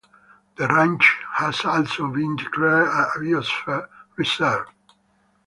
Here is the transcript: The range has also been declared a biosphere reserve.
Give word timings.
The 0.55 0.67
range 0.67 1.19
has 1.35 1.63
also 1.63 2.07
been 2.07 2.35
declared 2.35 2.87
a 2.87 3.19
biosphere 3.19 3.87
reserve. 4.15 4.65